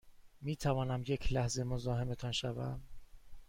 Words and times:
می 0.41 0.55
توانم 0.55 1.03
یک 1.07 1.33
لحظه 1.33 1.63
مزاحمتان 1.63 2.31
شوم؟ 2.31 2.81